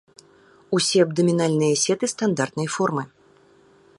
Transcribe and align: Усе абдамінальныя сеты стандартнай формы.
Усе 0.77 0.97
абдамінальныя 1.05 1.75
сеты 1.83 2.05
стандартнай 2.15 2.67
формы. 2.77 3.03